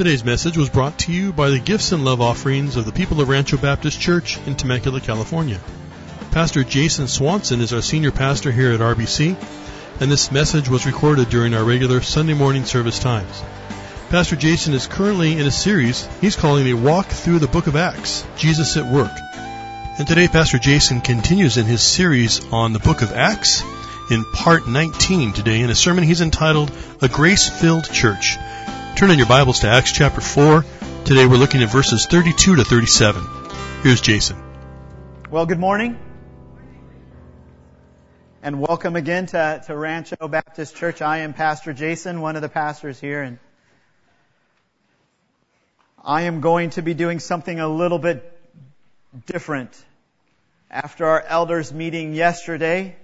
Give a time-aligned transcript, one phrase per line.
[0.00, 3.20] Today's message was brought to you by the gifts and love offerings of the people
[3.20, 5.60] of Rancho Baptist Church in Temecula, California.
[6.30, 9.36] Pastor Jason Swanson is our senior pastor here at RBC,
[10.00, 13.42] and this message was recorded during our regular Sunday morning service times.
[14.08, 17.76] Pastor Jason is currently in a series he's calling a walk through the book of
[17.76, 19.12] Acts, Jesus at Work.
[19.98, 23.62] And today Pastor Jason continues in his series on the book of Acts
[24.10, 26.72] in part 19 today in a sermon he's entitled
[27.02, 28.38] A Grace-Filled Church.
[28.96, 30.64] Turn in your Bibles to Acts chapter 4.
[31.04, 33.22] Today we're looking at verses 32 to 37.
[33.82, 34.36] Here's Jason.
[35.30, 35.98] Well, good morning.
[38.42, 41.00] And welcome again to, to Rancho Baptist Church.
[41.00, 43.38] I am Pastor Jason, one of the pastors here, and
[46.04, 48.38] I am going to be doing something a little bit
[49.26, 49.82] different.
[50.70, 52.96] After our elders meeting yesterday,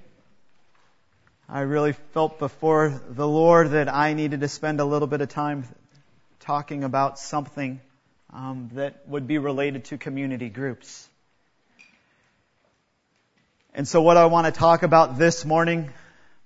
[1.49, 5.29] I really felt before the Lord that I needed to spend a little bit of
[5.29, 5.65] time
[6.41, 7.81] talking about something
[8.33, 11.09] um, that would be related to community groups.
[13.73, 15.93] And so what I want to talk about this morning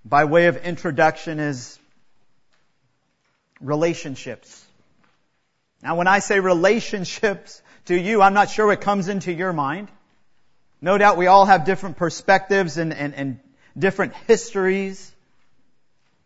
[0.05, 1.79] by way of introduction is
[3.59, 4.67] relationships.
[5.83, 9.89] Now when I say relationships to you, I'm not sure what comes into your mind.
[10.83, 13.41] No doubt we all have different perspectives and, and, and
[13.81, 15.13] different histories.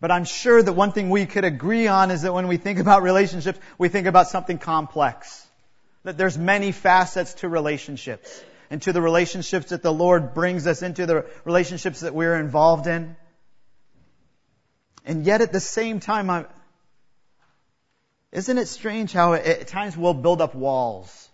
[0.00, 2.78] But I'm sure that one thing we could agree on is that when we think
[2.78, 5.46] about relationships, we think about something complex.
[6.02, 10.82] That there's many facets to relationships and to the relationships that the Lord brings us
[10.82, 13.16] into, the relationships that we're involved in.
[15.06, 16.46] And yet at the same time, I'm,
[18.32, 21.28] isn't it strange how at times we'll build up walls?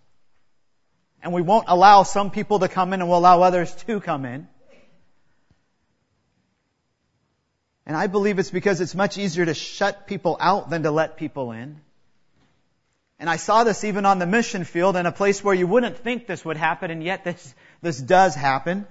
[1.23, 4.25] And we won't allow some people to come in and we'll allow others to come
[4.25, 4.49] in.
[7.91, 11.17] And I believe it's because it's much easier to shut people out than to let
[11.17, 11.81] people in.
[13.19, 15.99] And I saw this even on the mission field in a place where you wouldn't
[15.99, 18.87] think this would happen, and yet this, this does happen.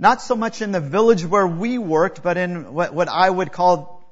[0.00, 3.52] Not so much in the village where we worked, but in what, what I would
[3.52, 4.02] call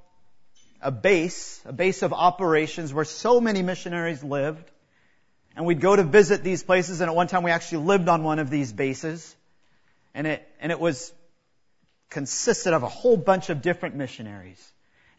[0.80, 4.70] a base, a base of operations where so many missionaries lived.
[5.56, 8.22] And we'd go to visit these places, and at one time we actually lived on
[8.22, 9.34] one of these bases.
[10.14, 11.12] And it, and it was
[12.10, 14.60] consisted of a whole bunch of different missionaries.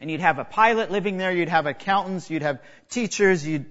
[0.00, 2.60] And you'd have a pilot living there, you'd have accountants, you'd have
[2.90, 3.66] teachers, you'd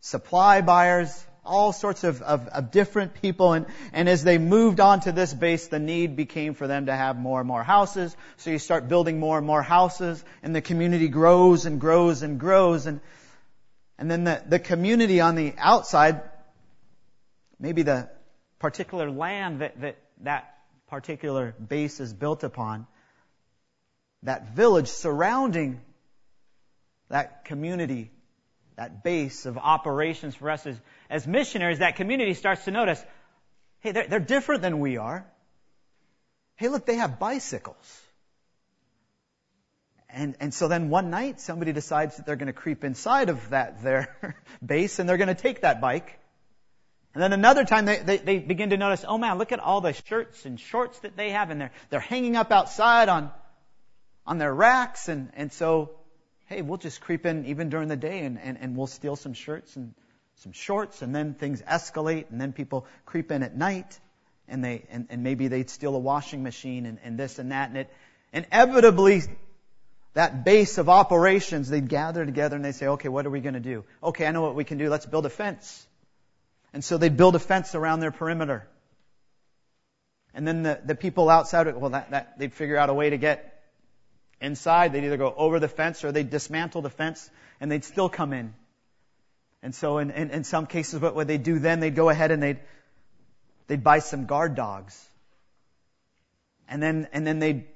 [0.00, 3.52] supply buyers, all sorts of, of, of, different people.
[3.52, 6.94] And, and as they moved on to this base, the need became for them to
[6.94, 8.16] have more and more houses.
[8.38, 12.40] So you start building more and more houses, and the community grows and grows and
[12.40, 12.86] grows.
[12.86, 13.00] And,
[13.98, 16.22] and then the, the community on the outside,
[17.58, 18.10] maybe the
[18.58, 20.53] particular land that, that, that
[20.94, 22.86] particular base is built upon,
[24.22, 25.80] that village surrounding
[27.08, 28.12] that community,
[28.76, 33.04] that base of operations for us as, as missionaries, that community starts to notice,
[33.80, 35.26] hey, they're, they're different than we are.
[36.54, 38.02] Hey, look, they have bicycles.
[40.08, 43.50] And, and so then one night somebody decides that they're going to creep inside of
[43.50, 46.20] that, their base and they're going to take that bike
[47.14, 49.80] and then another time they, they, they, begin to notice, oh man, look at all
[49.80, 51.70] the shirts and shorts that they have in there.
[51.90, 53.30] They're hanging up outside on,
[54.26, 55.92] on their racks and, and so,
[56.46, 59.32] hey, we'll just creep in even during the day and, and, and we'll steal some
[59.32, 59.94] shirts and
[60.36, 63.98] some shorts and then things escalate and then people creep in at night
[64.48, 67.68] and they, and, and maybe they'd steal a washing machine and, and this and that
[67.68, 67.90] and it,
[68.32, 69.22] inevitably
[70.14, 73.54] that base of operations, they'd gather together and they say, okay, what are we going
[73.54, 73.84] to do?
[74.02, 74.88] Okay, I know what we can do.
[74.88, 75.86] Let's build a fence.
[76.74, 78.66] And so they'd build a fence around their perimeter.
[80.34, 83.16] And then the, the people outside, well, that, that, they'd figure out a way to
[83.16, 83.62] get
[84.40, 84.92] inside.
[84.92, 87.30] They'd either go over the fence or they'd dismantle the fence
[87.60, 88.52] and they'd still come in.
[89.62, 91.78] And so in, in, in some cases, what would they do then?
[91.78, 92.58] They'd go ahead and they'd,
[93.68, 95.00] they'd buy some guard dogs.
[96.68, 97.66] And then, and then they'd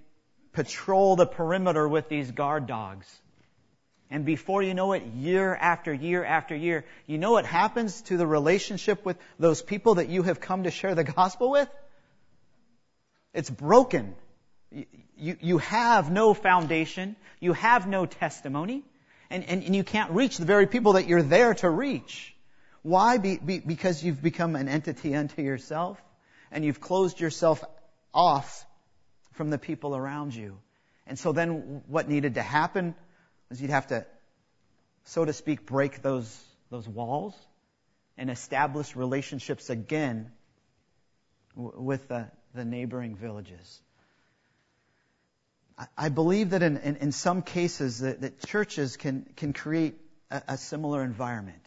[0.53, 3.07] patrol the perimeter with these guard dogs.
[4.11, 8.17] And before you know it, year after year after year, you know what happens to
[8.17, 11.69] the relationship with those people that you have come to share the gospel with?
[13.35, 14.15] It's broken.
[15.17, 17.17] You, you, have no foundation.
[17.41, 18.83] You have no testimony.
[19.31, 22.35] And, and, and, you can't reach the very people that you're there to reach.
[22.83, 23.19] Why?
[23.19, 26.03] Be, be, because you've become an entity unto yourself
[26.51, 27.63] and you've closed yourself
[28.15, 28.65] off
[29.33, 30.59] from the people around you.
[31.07, 32.95] And so then what needed to happen
[33.51, 34.07] is you'd have to,
[35.05, 37.35] so to speak, break those, those walls
[38.17, 40.31] and establish relationships again
[41.55, 43.81] with the, the neighboring villages.
[45.97, 49.95] I believe that in, in, in some cases that, that, churches can, can create
[50.29, 51.65] a, a, similar environment.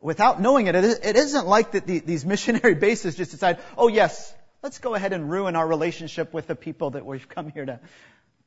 [0.00, 4.34] Without knowing it, it isn't like that the, these missionary bases just decide, oh yes,
[4.60, 7.78] let's go ahead and ruin our relationship with the people that we've come here to,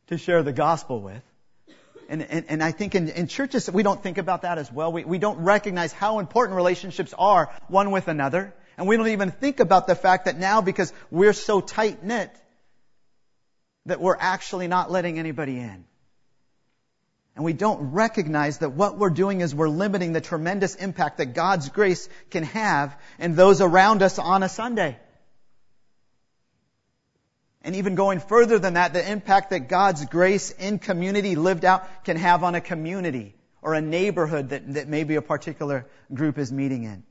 [0.08, 1.24] to share the gospel with.
[2.12, 4.92] And, and, and I think in, in, churches, we don't think about that as well.
[4.92, 8.54] We, we don't recognize how important relationships are one with another.
[8.78, 12.30] And we don't even think about the fact that now because we're so tight knit,
[13.86, 15.86] that we're actually not letting anybody in.
[17.38, 21.28] And we don't recognize that what we're doing is we're limiting the tremendous impact that
[21.28, 24.98] God's grace can have in those around us on a Sunday.
[27.64, 32.04] And even going further than that, the impact that God's grace in community lived out
[32.04, 36.52] can have on a community or a neighborhood that, that maybe a particular group is
[36.52, 37.04] meeting in.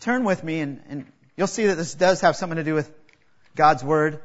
[0.00, 2.92] Turn with me and, and you'll see that this does have something to do with
[3.56, 4.20] God's Word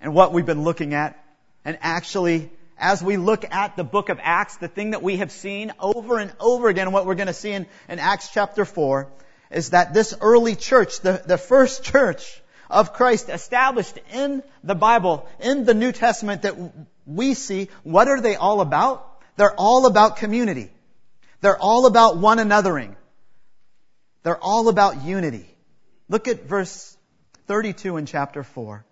[0.00, 1.24] and what we've been looking at.
[1.64, 5.30] And actually, as we look at the book of Acts, the thing that we have
[5.30, 9.08] seen over and over again, what we're going to see in, in Acts chapter 4,
[9.52, 12.41] is that this early church, the, the first church
[12.72, 16.56] of Christ established in the Bible, in the New Testament that
[17.06, 19.08] we see, what are they all about?
[19.36, 20.70] They're all about community.
[21.40, 22.96] They're all about one anothering.
[24.22, 25.46] They're all about unity.
[26.08, 26.96] Look at verse
[27.46, 28.84] 32 in chapter 4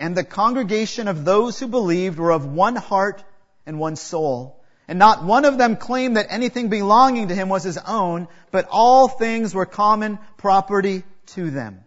[0.00, 3.22] and the congregation of those who believed were of one heart
[3.66, 4.64] and one soul.
[4.88, 8.66] And not one of them claimed that anything belonging to him was his own, but
[8.70, 11.84] all things were common property to them.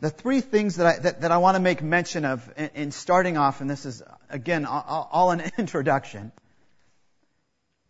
[0.00, 2.90] The three things that I, that, that I want to make mention of in, in,
[2.90, 6.32] starting off, and this is, again, all, all an introduction,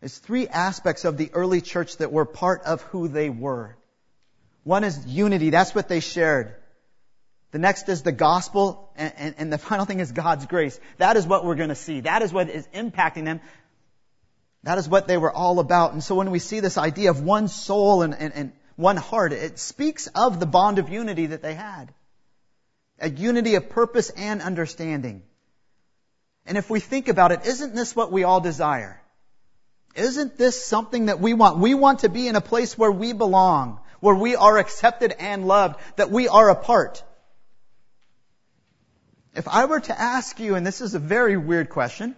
[0.01, 3.75] is three aspects of the early church that were part of who they were.
[4.63, 5.49] One is unity.
[5.49, 6.55] That's what they shared.
[7.51, 10.79] The next is the gospel, and, and, and the final thing is God's grace.
[10.97, 12.01] That is what we're going to see.
[12.01, 13.41] That is what is impacting them.
[14.63, 15.93] That is what they were all about.
[15.93, 19.33] And so when we see this idea of one soul and, and, and one heart,
[19.33, 21.93] it speaks of the bond of unity that they had.
[22.99, 25.23] A unity of purpose and understanding.
[26.45, 29.01] And if we think about it, isn't this what we all desire?
[29.95, 31.57] Isn't this something that we want?
[31.57, 35.47] We want to be in a place where we belong, where we are accepted and
[35.47, 37.03] loved, that we are a part.
[39.33, 42.15] If I were to ask you, and this is a very weird question,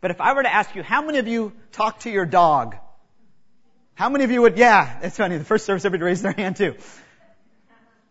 [0.00, 2.76] but if I were to ask you, how many of you talk to your dog?
[3.94, 6.56] How many of you would, yeah, it's funny, the first service everybody raised their hand
[6.56, 6.76] too.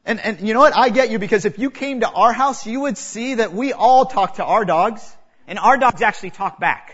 [0.03, 0.75] And, and you know what?
[0.75, 3.73] I get you because if you came to our house, you would see that we
[3.73, 5.15] all talk to our dogs,
[5.47, 6.93] and our dogs actually talk back.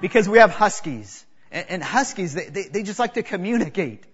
[0.00, 1.24] Because we have huskies.
[1.50, 4.04] And, and huskies, they, they, they just like to communicate.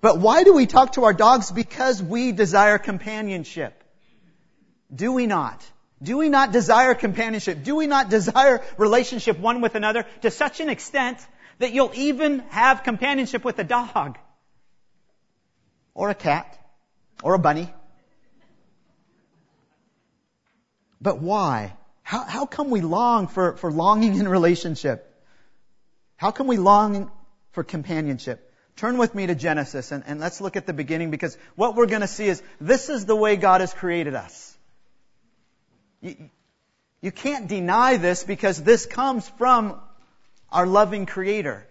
[0.00, 1.50] But why do we talk to our dogs?
[1.50, 3.82] Because we desire companionship.
[4.94, 5.62] Do we not?
[6.02, 7.64] Do we not desire companionship?
[7.64, 11.18] Do we not desire relationship one with another to such an extent
[11.58, 14.18] that you'll even have companionship with a dog?
[15.94, 16.56] Or a cat?
[17.22, 17.72] Or a bunny?
[21.00, 21.74] But why?
[22.02, 25.04] How, how come we long for, for longing in relationship?
[26.16, 27.10] How come we long
[27.52, 28.44] for companionship?
[28.76, 31.86] Turn with me to Genesis and, and let's look at the beginning because what we're
[31.86, 34.56] going to see is this is the way God has created us.
[36.00, 36.30] You,
[37.00, 39.78] you can't deny this because this comes from
[40.50, 41.66] our loving Creator.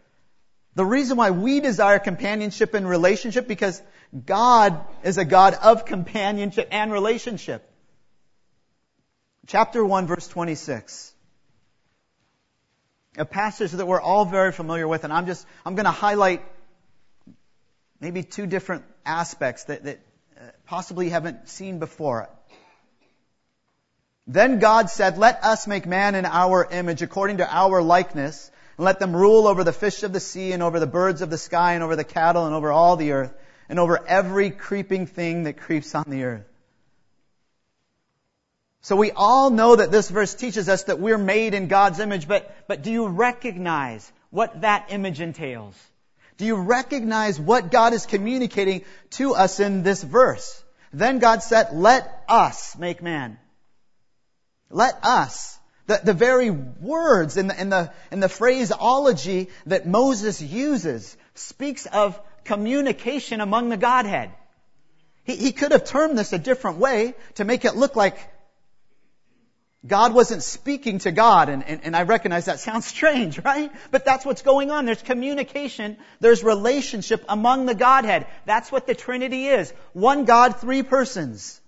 [0.75, 3.81] The reason why we desire companionship and relationship because
[4.25, 7.67] God is a God of companionship and relationship.
[9.47, 11.13] Chapter 1 verse 26
[13.17, 16.43] a passage that we're all very familiar with, and I'm just, I'm going to highlight
[17.99, 19.99] maybe two different aspects that, that
[20.37, 22.29] uh, possibly you haven't seen before.
[24.27, 28.83] Then God said, let us make man in our image according to our likeness and
[28.83, 31.37] let them rule over the fish of the sea and over the birds of the
[31.37, 33.33] sky and over the cattle and over all the earth
[33.69, 36.45] and over every creeping thing that creeps on the earth.
[38.81, 42.27] So we all know that this verse teaches us that we're made in God's image,
[42.27, 45.75] but, but do you recognize what that image entails?
[46.37, 50.63] Do you recognize what God is communicating to us in this verse?
[50.93, 53.39] Then God said, let us make man.
[54.77, 55.57] Let us.
[55.87, 62.19] The, the very words in the, in, the, the phraseology that Moses uses speaks of
[62.43, 64.31] communication among the Godhead.
[65.23, 68.19] He, he could have termed this a different way to make it look like
[69.85, 73.71] God wasn't speaking to God, and, and, and, I recognize that sounds strange, right?
[73.89, 74.85] But that's what's going on.
[74.85, 78.27] There's communication, there's relationship among the Godhead.
[78.45, 79.73] That's what the Trinity is.
[79.93, 81.61] One God, three persons.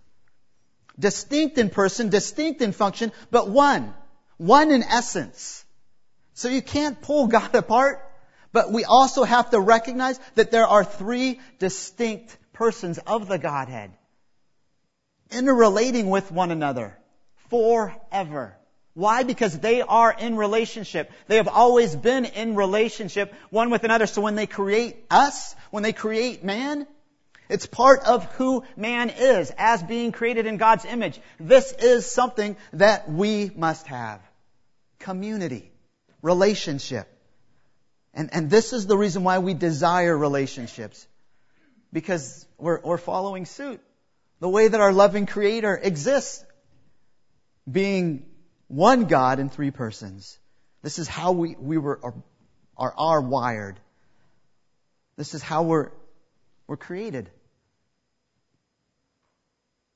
[1.00, 3.94] Distinct in person, distinct in function, but one.
[4.38, 5.64] One in essence.
[6.34, 8.06] So you can't pull God apart,
[8.52, 13.92] but we also have to recognize that there are three distinct persons of the Godhead
[15.32, 16.98] interrelating with one another
[17.50, 18.56] forever.
[18.94, 19.24] Why?
[19.24, 21.12] Because they are in relationship.
[21.28, 24.08] They have always been in relationship one with another.
[24.08, 26.88] So when they create us, when they create man,
[27.50, 31.20] it's part of who man is as being created in God's image.
[31.40, 34.22] This is something that we must have.
[35.00, 35.72] Community.
[36.22, 37.08] Relationship.
[38.14, 41.08] And, and this is the reason why we desire relationships.
[41.92, 43.82] Because we're, we're following suit.
[44.40, 46.46] The way that our loving creator exists
[47.70, 48.28] being
[48.68, 50.38] one God in three persons.
[50.84, 52.14] This is how we, we were, are,
[52.78, 53.80] are, are wired.
[55.18, 55.90] This is how we're,
[56.68, 57.32] we're created.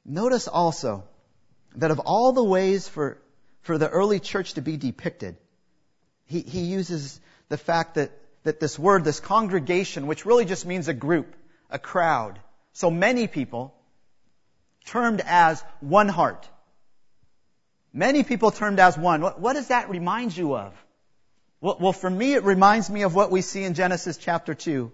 [0.06, 1.06] Notice also
[1.76, 3.18] that of all the ways for,
[3.62, 5.38] for the early church to be depicted,
[6.26, 7.20] he, he uses
[7.50, 8.12] the fact that,
[8.44, 11.36] that this word, this congregation, which really just means a group,
[11.70, 12.40] a crowd,
[12.74, 13.74] so many people,
[14.86, 16.50] termed as one heart.
[17.94, 19.22] Many people termed as one.
[19.22, 20.74] What, what does that remind you of?
[21.62, 24.92] Well, well, for me, it reminds me of what we see in Genesis chapter 2.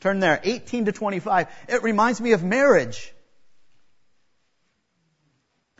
[0.00, 1.48] Turn there, 18 to 25.
[1.68, 3.12] It reminds me of marriage.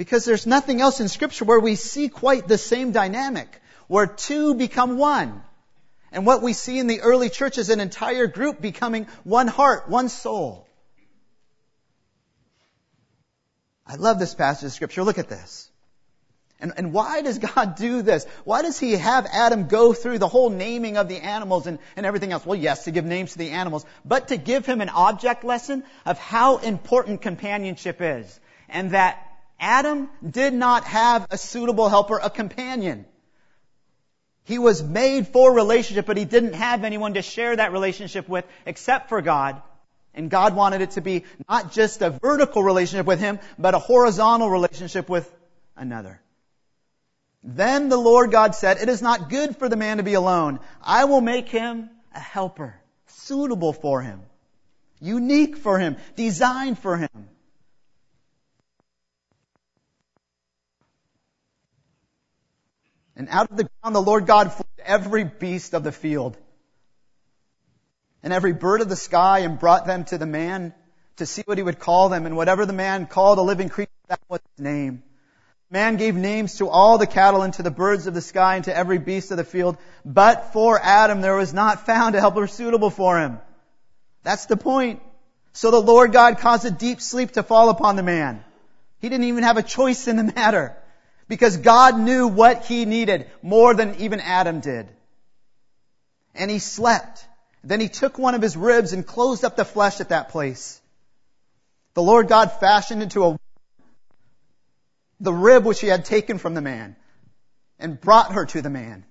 [0.03, 4.57] Because there's nothing else in scripture where we see quite the same dynamic, where two
[4.57, 5.45] become one.
[6.11, 9.89] And what we see in the early church is an entire group becoming one heart,
[9.89, 10.67] one soul.
[13.87, 15.05] I love this passage of scripture.
[15.05, 15.71] Look at this.
[16.59, 18.27] And, and why does God do this?
[18.43, 22.05] Why does He have Adam go through the whole naming of the animals and, and
[22.05, 22.45] everything else?
[22.45, 25.85] Well, yes, to give names to the animals, but to give him an object lesson
[26.05, 28.41] of how important companionship is.
[28.69, 29.29] And that
[29.63, 33.07] Adam did not have a suitable helper, a companion.
[34.43, 38.45] He was made for relationship, but he didn't have anyone to share that relationship with
[38.67, 39.63] except for God.
[40.15, 43.79] And God wanted it to be not just a vertical relationship with him, but a
[43.79, 45.33] horizontal relationship with
[45.77, 46.21] another.
[47.45, 50.59] Then the Lord God said, It is not good for the man to be alone.
[50.83, 52.75] I will make him a helper,
[53.07, 54.23] suitable for him,
[55.01, 57.29] unique for him, designed for him.
[63.17, 66.37] And out of the ground the Lord God formed every beast of the field
[68.23, 70.75] and every bird of the sky and brought them to the man
[71.17, 72.27] to see what he would call them.
[72.27, 75.03] And whatever the man called a living creature, that was his name.
[75.71, 78.65] Man gave names to all the cattle and to the birds of the sky and
[78.67, 79.79] to every beast of the field.
[80.05, 83.39] But for Adam there was not found a helper suitable for him.
[84.23, 85.03] That's the point.
[85.55, 88.45] So the Lord God caused a deep sleep to fall upon the man.
[89.01, 90.77] He didn't even have a choice in the matter.
[91.29, 94.89] Because God knew what he needed more than even Adam did.
[96.35, 97.27] And he slept.
[97.65, 100.81] Then he took one of his ribs and closed up the flesh at that place.
[101.95, 103.39] The Lord God fashioned into a
[105.21, 106.97] the rib which he had taken from the man
[107.79, 109.05] and brought her to the man.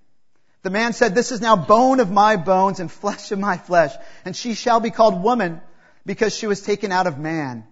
[0.61, 3.93] The man said, This is now bone of my bones and flesh of my flesh,
[4.25, 5.61] and she shall be called woman
[6.05, 7.65] because she was taken out of man.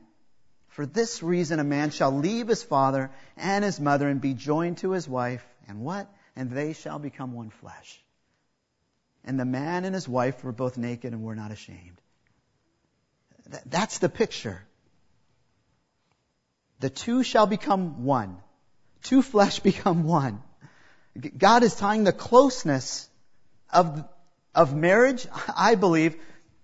[0.80, 4.78] For this reason a man shall leave his father and his mother and be joined
[4.78, 6.08] to his wife, and what?
[6.38, 8.02] And they shall become one flesh.
[9.26, 12.00] And the man and his wife were both naked and were not ashamed.
[13.66, 14.66] That's the picture.
[16.80, 18.38] The two shall become one.
[19.04, 20.42] Two flesh become one.
[21.38, 23.10] God is tying the closeness
[23.70, 24.08] of,
[24.56, 26.16] of marriage, I believe.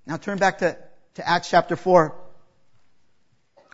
[0.07, 0.77] Now turn back to,
[1.15, 2.22] to Acts chapter 4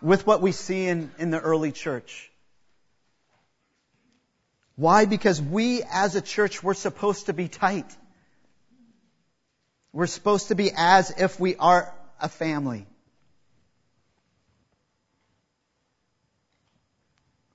[0.01, 2.31] with what we see in, in the early church.
[4.75, 5.05] Why?
[5.05, 7.85] Because we as a church, we're supposed to be tight.
[9.93, 12.87] We're supposed to be as if we are a family.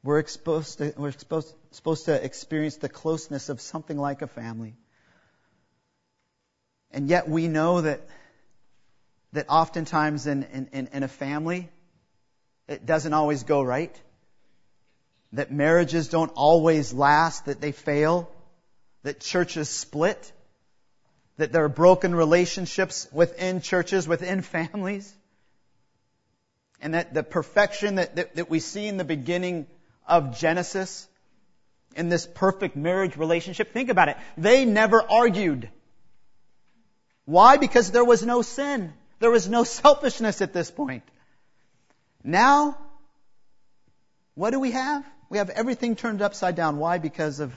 [0.05, 4.77] We're, exposed to, we're supposed, supposed to experience the closeness of something like a family.
[6.93, 8.03] And yet we know that,
[9.33, 11.71] that oftentimes in, in, in a family,
[12.69, 13.95] it doesn't always go right.
[15.33, 18.31] That marriages don't always last, that they fail,
[19.03, 20.33] that churches split,
[21.37, 25.13] that there are broken relationships within churches, within families,
[26.81, 29.67] and that the perfection that, that, that we see in the beginning
[30.07, 31.09] of Genesis
[31.95, 33.73] in this perfect marriage relationship.
[33.73, 34.17] Think about it.
[34.37, 35.71] They never argued.
[37.25, 37.57] Why?
[37.57, 38.93] Because there was no sin.
[39.19, 41.03] There was no selfishness at this point.
[42.27, 42.77] Now,
[44.35, 45.07] what do we have?
[45.31, 46.79] We have everything turned upside down.
[46.79, 46.99] Why?
[46.99, 47.55] Because of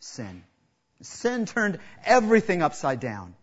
[0.00, 0.42] sin.
[1.02, 3.34] Sin turned everything upside down.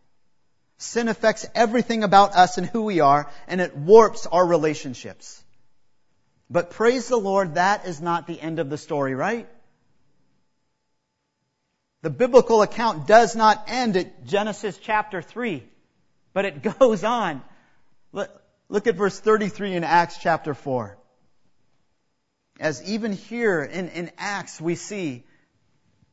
[0.80, 5.44] Sin affects everything about us and who we are, and it warps our relationships.
[6.50, 9.48] But praise the Lord, that is not the end of the story, right?
[12.02, 15.64] The biblical account does not end at Genesis chapter 3,
[16.34, 17.44] but it goes on.
[18.68, 20.98] Look at verse 33 in Acts chapter 4.
[22.60, 25.24] As even here in, in Acts we see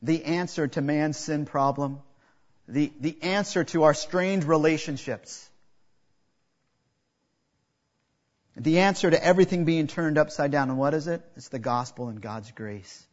[0.02, 2.00] the answer to man's sin problem,
[2.68, 5.48] the, the answer to our strained relationships,
[8.56, 10.68] the answer to everything being turned upside down.
[10.68, 11.22] And what is it?
[11.36, 13.06] It's the gospel and God's grace.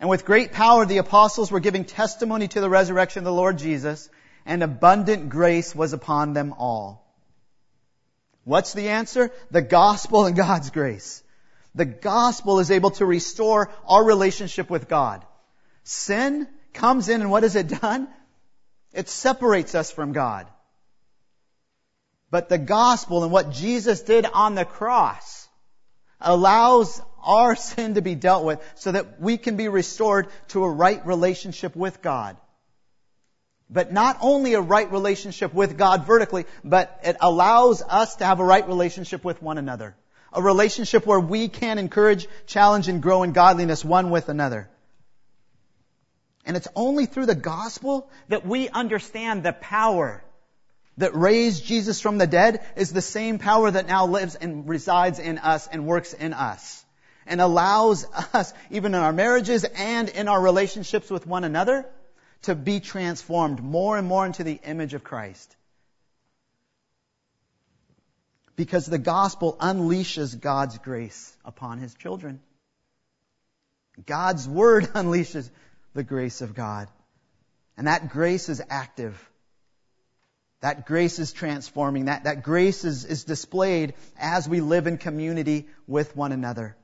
[0.00, 3.58] And with great power, the apostles were giving testimony to the resurrection of the Lord
[3.58, 4.08] Jesus,
[4.46, 7.01] and abundant grace was upon them all.
[8.44, 9.30] What's the answer?
[9.50, 11.22] The gospel and God's grace.
[11.74, 15.24] The gospel is able to restore our relationship with God.
[15.84, 18.08] Sin comes in and what has it done?
[18.92, 20.46] It separates us from God.
[22.30, 25.48] But the gospel and what Jesus did on the cross
[26.20, 30.70] allows our sin to be dealt with so that we can be restored to a
[30.70, 32.36] right relationship with God.
[33.72, 38.38] But not only a right relationship with God vertically, but it allows us to have
[38.38, 39.96] a right relationship with one another.
[40.32, 44.68] A relationship where we can encourage, challenge, and grow in godliness one with another.
[46.44, 50.22] And it's only through the gospel that we understand the power
[50.98, 55.18] that raised Jesus from the dead is the same power that now lives and resides
[55.18, 56.84] in us and works in us.
[57.26, 61.86] And allows us, even in our marriages and in our relationships with one another,
[62.42, 65.56] to be transformed more and more into the image of Christ.
[68.56, 72.40] Because the gospel unleashes God's grace upon his children.
[74.06, 75.50] God's word unleashes
[75.94, 76.88] the grace of God.
[77.76, 79.30] And that grace is active.
[80.60, 82.04] That grace is transforming.
[82.06, 86.76] That, that grace is, is displayed as we live in community with one another.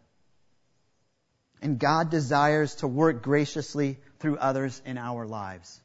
[1.61, 5.81] And God desires to work graciously through others in our lives.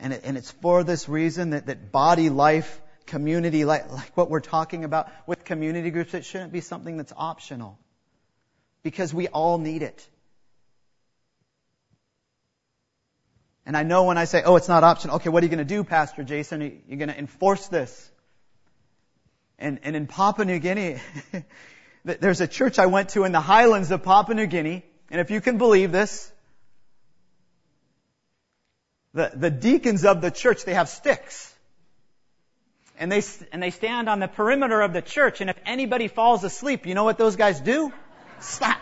[0.00, 4.30] And, it, and it's for this reason that, that body life, community, like, like what
[4.30, 7.78] we're talking about with community groups, it shouldn't be something that's optional.
[8.82, 10.08] Because we all need it.
[13.66, 15.58] And I know when I say, oh, it's not optional, okay, what are you going
[15.58, 16.82] to do, Pastor Jason?
[16.88, 18.10] You're going to enforce this.
[19.58, 21.00] And, and in Papua New Guinea,
[22.14, 25.30] there's a church I went to in the highlands of Papua New Guinea, and if
[25.30, 26.32] you can believe this,
[29.14, 31.54] the, the deacons of the church, they have sticks.
[32.98, 36.42] And they, and they stand on the perimeter of the church, and if anybody falls
[36.44, 37.92] asleep, you know what those guys do?
[38.40, 38.80] Slap.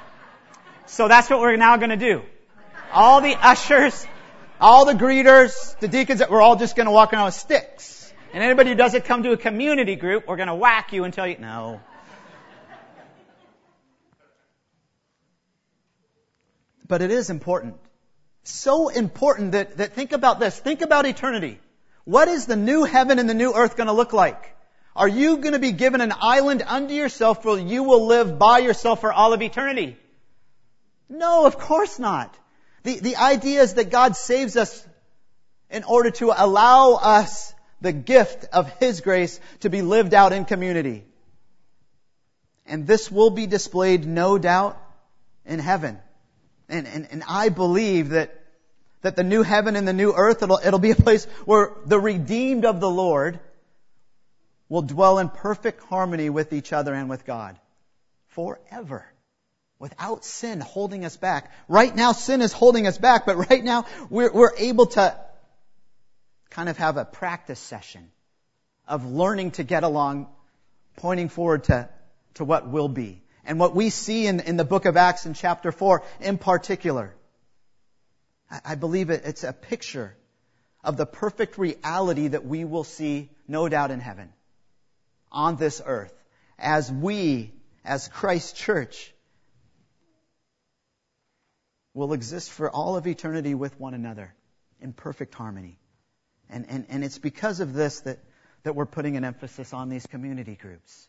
[0.87, 2.23] So that's what we're now gonna do.
[2.93, 4.07] All the ushers,
[4.61, 8.13] all the greeters, the deacons, we're all just gonna walk around with sticks.
[8.33, 11.37] And anybody who doesn't come to a community group, we're gonna whack you until you,
[11.39, 11.81] no.
[16.87, 17.77] But it is important.
[18.45, 20.59] So important that, that think about this.
[20.59, 21.59] Think about eternity.
[22.05, 24.55] What is the new heaven and the new earth going to look like?
[24.95, 28.59] Are you going to be given an island unto yourself where you will live by
[28.59, 29.97] yourself for all of eternity?
[31.09, 32.35] No, of course not.
[32.85, 34.87] The, the idea is that God saves us
[35.71, 40.45] in order to allow us the gift of His grace to be lived out in
[40.45, 41.05] community.
[42.65, 44.81] And this will be displayed, no doubt,
[45.45, 45.99] in heaven.
[46.69, 48.39] And, and, and I believe that,
[49.03, 51.99] that the new heaven and the new earth, it'll, it'll be a place where the
[51.99, 53.39] redeemed of the Lord
[54.69, 57.59] will dwell in perfect harmony with each other and with God.
[58.29, 59.07] Forever.
[59.79, 61.53] Without sin holding us back.
[61.69, 65.17] Right now sin is holding us back, but right now we're, we're able to
[66.51, 68.11] kind of have a practice session
[68.89, 70.29] of learning to get along,
[70.97, 71.89] pointing forward to,
[72.35, 75.35] to what will be and what we see in, in the book of Acts in
[75.35, 77.15] chapter 4 in particular.
[78.51, 80.17] I, I believe it, it's a picture
[80.85, 84.33] of the perfect reality that we will see, no doubt, in heaven,
[85.33, 86.13] on this earth,
[86.59, 87.53] as we,
[87.85, 89.13] as Christ's church,
[91.95, 94.35] will exist for all of eternity with one another
[94.81, 95.79] in perfect harmony.
[96.51, 98.19] And, and, and it's because of this that,
[98.65, 101.09] that we're putting an emphasis on these community groups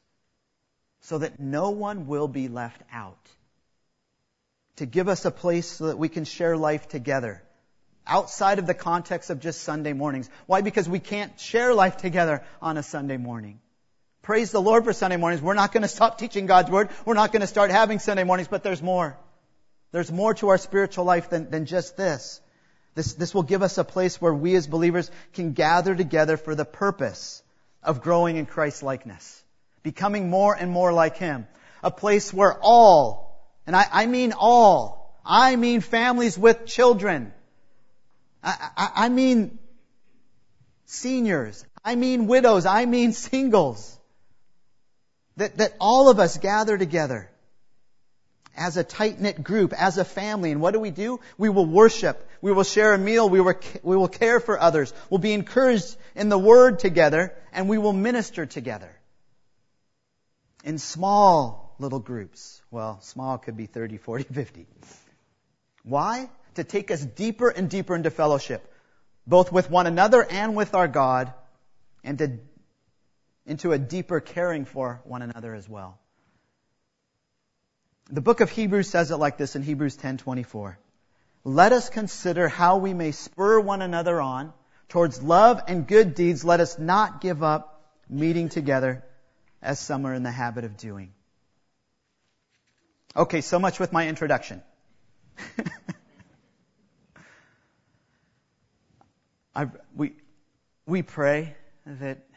[1.02, 3.18] so that no one will be left out.
[4.78, 7.42] to give us a place so that we can share life together
[8.06, 10.30] outside of the context of just Sunday mornings.
[10.46, 10.62] Why?
[10.62, 13.60] Because we can't share life together on a Sunday morning.
[14.22, 15.42] Praise the Lord for Sunday mornings.
[15.42, 16.90] We're not going to stop teaching God's Word.
[17.06, 19.18] We're not going to start having Sunday mornings, but there's more.
[19.92, 22.42] There's more to our spiritual life than, than just this.
[22.94, 26.56] This, this will give us a place where we as believers can gather together for
[26.56, 27.42] the purpose
[27.84, 29.44] of growing in Christ's likeness.
[29.88, 31.48] Becoming more and more like Him.
[31.82, 37.32] A place where all, and I, I mean all, I mean families with children,
[38.44, 39.60] I, I, I mean
[40.88, 41.64] seniors.
[41.86, 42.66] I mean widows.
[42.66, 43.98] I mean singles.
[45.38, 47.32] That, that all of us gather together
[48.58, 50.52] as a tight knit group, as a family.
[50.52, 51.22] And what do we do?
[51.38, 52.28] We will worship.
[52.42, 53.30] We will share a meal.
[53.30, 54.94] We will, we will care for others.
[55.10, 58.97] We'll be encouraged in the Word together, and we will minister together.
[60.68, 62.62] In small little groups.
[62.70, 64.68] Well, small could be 30, 40, 50.
[65.84, 66.30] Why?
[66.58, 68.74] to take us deeper and deeper into fellowship,
[69.28, 71.32] both with one another and with our God,
[72.04, 72.40] and to,
[73.46, 76.00] into a deeper caring for one another as well.
[78.10, 80.78] The book of Hebrews says it like this in Hebrews 10:24.
[81.44, 84.52] Let us consider how we may spur one another on
[84.90, 86.44] towards love and good deeds.
[86.44, 89.04] Let us not give up meeting together
[89.62, 91.14] as some are in the habit of doing.
[93.16, 94.62] Okay, so much with my introduction.
[99.56, 100.14] I, we,
[100.86, 102.28] we pray that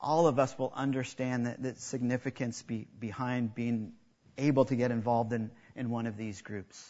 [0.00, 3.92] all of us will understand the, significance be, behind being
[4.36, 6.84] able to get involved in, in one of these groups.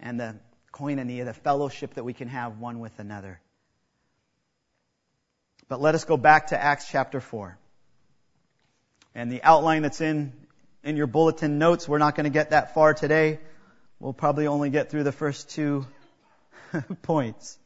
[0.00, 0.36] And the
[0.72, 3.40] koinonia, the fellowship that we can have one with another.
[5.68, 7.58] But let us go back to Acts chapter 4.
[9.14, 10.32] And the outline that's in,
[10.82, 13.40] in your bulletin notes, we're not going to get that far today.
[14.00, 15.86] We'll probably only get through the first two
[17.02, 17.58] points.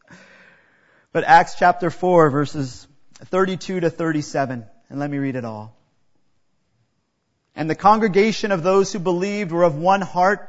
[1.13, 2.87] But Acts chapter 4 verses
[3.25, 5.75] 32 to 37, and let me read it all.
[7.57, 10.49] And the congregation of those who believed were of one heart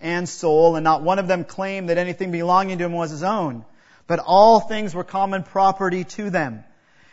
[0.00, 3.22] and soul, and not one of them claimed that anything belonging to him was his
[3.22, 3.64] own,
[4.06, 6.64] but all things were common property to them.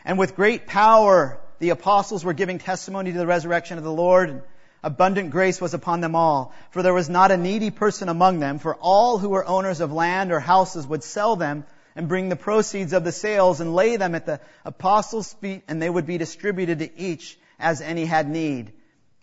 [0.03, 4.29] And with great power, the apostles were giving testimony to the resurrection of the Lord,
[4.29, 4.41] And
[4.83, 8.57] Abundant grace was upon them all, for there was not a needy person among them,
[8.57, 12.35] for all who were owners of land or houses would sell them and bring the
[12.35, 16.17] proceeds of the sales and lay them at the apostles' feet, and they would be
[16.17, 18.73] distributed to each as any had need.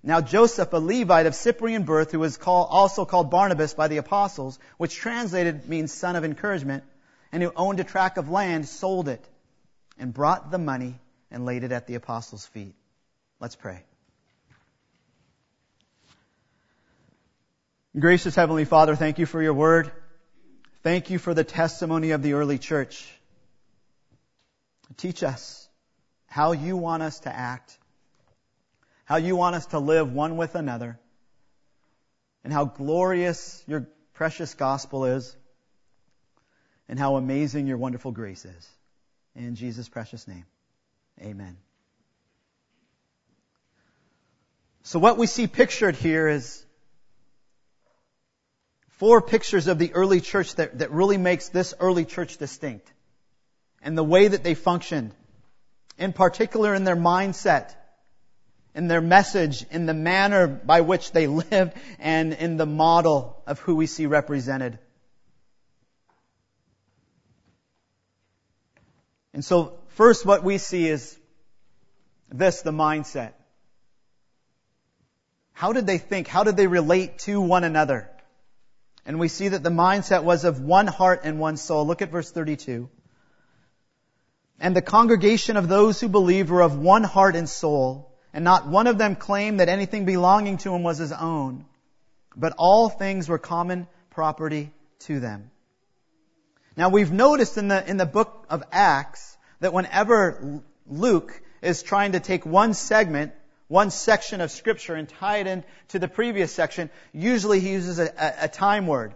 [0.00, 4.60] Now Joseph, a Levite of Cyprian birth, who was also called Barnabas by the apostles,
[4.76, 6.84] which translated means son of encouragement,
[7.32, 9.28] and who owned a tract of land, sold it
[9.98, 10.98] and brought the money
[11.30, 12.74] and laid it at the apostles' feet.
[13.40, 13.82] Let's pray.
[17.98, 19.90] Gracious Heavenly Father, thank you for your word.
[20.82, 23.08] Thank you for the testimony of the early church.
[24.96, 25.68] Teach us
[26.26, 27.76] how you want us to act,
[29.04, 30.98] how you want us to live one with another,
[32.44, 35.36] and how glorious your precious gospel is,
[36.88, 38.68] and how amazing your wonderful grace is.
[39.38, 40.44] In Jesus' precious name,
[41.22, 41.56] amen.
[44.82, 46.64] So what we see pictured here is
[48.96, 52.92] four pictures of the early church that, that really makes this early church distinct.
[53.80, 55.14] And the way that they functioned.
[55.98, 57.72] In particular in their mindset,
[58.74, 63.60] in their message, in the manner by which they lived, and in the model of
[63.60, 64.80] who we see represented.
[69.34, 71.18] And so, first what we see is
[72.30, 73.32] this, the mindset.
[75.52, 76.28] How did they think?
[76.28, 78.08] How did they relate to one another?
[79.04, 81.86] And we see that the mindset was of one heart and one soul.
[81.86, 82.88] Look at verse 32.
[84.60, 88.66] And the congregation of those who believed were of one heart and soul, and not
[88.66, 91.64] one of them claimed that anything belonging to him was his own,
[92.36, 95.50] but all things were common property to them.
[96.78, 102.12] Now we've noticed in the, in the book of Acts that whenever Luke is trying
[102.12, 103.32] to take one segment
[103.66, 108.04] one section of scripture and tie it into the previous section, usually he uses a,
[108.16, 109.12] a, a time word.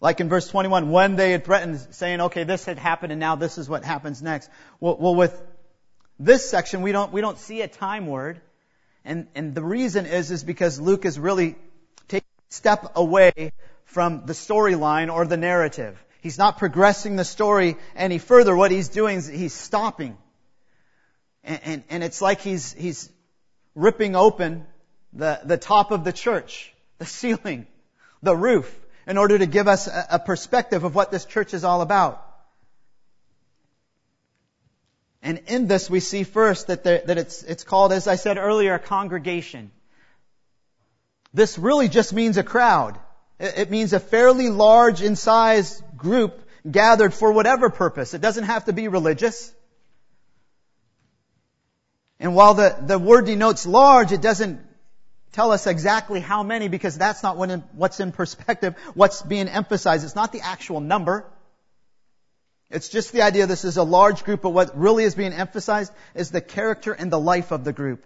[0.00, 3.36] Like in verse 21, when they had threatened saying, okay, this had happened and now
[3.36, 4.50] this is what happens next.
[4.80, 5.40] Well, well with
[6.18, 8.40] this section, we don't, we don't see a time word.
[9.04, 11.54] And, and the reason is, is because Luke is really
[12.08, 13.52] taking a step away
[13.84, 16.02] from the storyline or the narrative.
[16.26, 18.56] He's not progressing the story any further.
[18.56, 20.18] What he's doing is he's stopping
[21.46, 23.08] and, and, and it's like he's, he's
[23.74, 24.66] ripping open
[25.12, 27.66] the, the top of the church, the ceiling,
[28.22, 31.62] the roof, in order to give us a, a perspective of what this church is
[31.62, 32.22] all about.
[35.22, 38.74] And in this we see first that, that it's, it's called, as I said earlier,
[38.74, 39.70] a congregation.
[41.32, 42.98] This really just means a crowd.
[43.38, 48.14] It means a fairly large in size group gathered for whatever purpose.
[48.14, 49.52] It doesn't have to be religious.
[52.18, 54.60] And while the, the word denotes large, it doesn't
[55.32, 59.48] tell us exactly how many because that's not what in, what's in perspective, what's being
[59.48, 60.04] emphasized.
[60.04, 61.26] It's not the actual number.
[62.70, 65.92] It's just the idea this is a large group, but what really is being emphasized
[66.14, 68.04] is the character and the life of the group.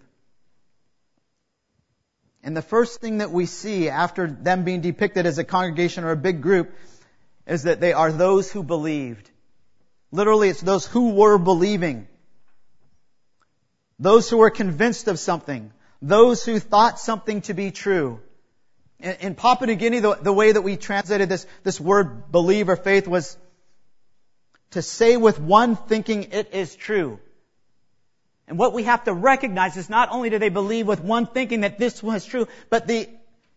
[2.43, 6.11] And the first thing that we see after them being depicted as a congregation or
[6.11, 6.75] a big group
[7.47, 9.31] is that they are those who believed.
[10.13, 12.09] Literally, it's those who were believing.
[13.99, 15.73] Those who were convinced of something.
[16.03, 18.21] Those who thought something to be true.
[18.99, 22.69] In, in Papua New Guinea, the, the, way that we translated this, this word believe
[22.69, 23.37] or faith was
[24.71, 27.21] to say with one thinking it is true.
[28.49, 31.61] And what we have to recognize is not only do they believe with one thinking
[31.61, 33.09] that this was true, but the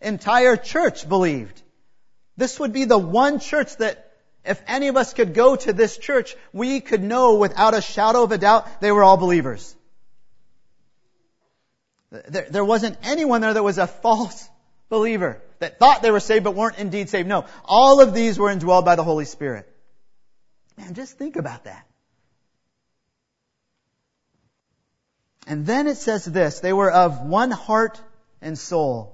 [0.01, 1.62] entire church believed.
[2.37, 4.11] This would be the one church that
[4.43, 8.23] if any of us could go to this church, we could know without a shadow
[8.23, 9.75] of a doubt they were all believers.
[12.11, 14.49] There, there wasn't anyone there that was a false
[14.89, 17.27] believer that thought they were saved but weren't indeed saved.
[17.27, 19.67] No, all of these were indwelled by the Holy Spirit.
[20.77, 21.87] Man, just think about that.
[25.47, 27.99] And then it says this, they were of one heart
[28.41, 29.12] and soul.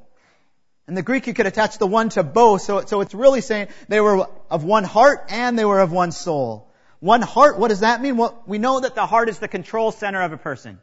[0.89, 3.67] In the Greek, you could attach the one to both, so, so it's really saying
[3.88, 6.67] they were of one heart and they were of one soul.
[6.99, 8.17] One heart, what does that mean?
[8.17, 10.80] Well, we know that the heart is the control center of a person.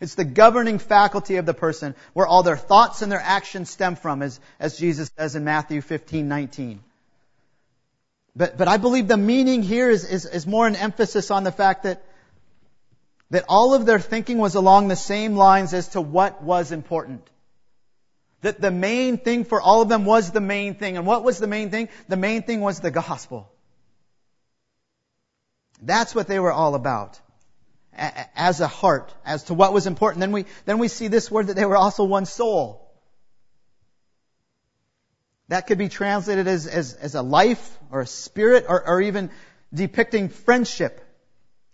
[0.00, 3.96] It's the governing faculty of the person where all their thoughts and their actions stem
[3.96, 6.80] from, as, as Jesus says in Matthew 15, 19.
[8.34, 11.52] But, but I believe the meaning here is, is, is more an emphasis on the
[11.52, 12.02] fact that,
[13.28, 17.28] that all of their thinking was along the same lines as to what was important.
[18.42, 20.96] That the main thing for all of them was the main thing.
[20.96, 21.88] And what was the main thing?
[22.08, 23.50] The main thing was the gospel.
[25.82, 27.18] That's what they were all about
[27.98, 30.20] as a heart, as to what was important.
[30.20, 32.88] Then we, then we see this word that they were also one soul.
[35.48, 39.30] That could be translated as, as, as a life or a spirit or, or even
[39.72, 41.04] depicting friendship.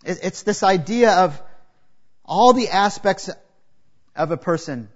[0.05, 1.42] It's this idea of
[2.24, 3.31] all the aspects
[4.14, 4.88] of a person,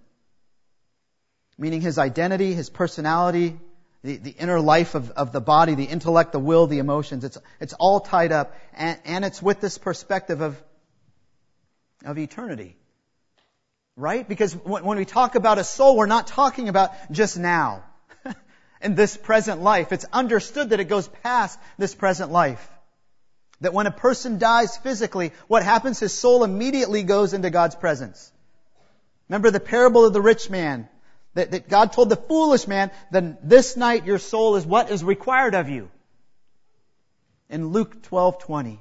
[1.59, 3.59] meaning his identity, his personality,
[4.05, 7.25] the, the inner life of, of the body, the intellect, the will, the emotions.
[7.25, 8.55] It's, it's all tied up.
[8.75, 10.63] And, and it's with this perspective of
[12.05, 12.77] of eternity.
[13.97, 14.29] Right?
[14.29, 17.83] Because when we talk about a soul, we're not talking about just now.
[18.81, 19.91] in this present life.
[19.91, 22.65] It's understood that it goes past this present life.
[23.61, 25.99] That when a person dies physically, what happens?
[25.99, 28.31] His soul immediately goes into God's presence.
[29.29, 30.89] Remember the parable of the rich man.
[31.35, 35.05] That, that God told the foolish man, then this night your soul is what is
[35.05, 35.91] required of you.
[37.49, 38.79] In Luke 12:20.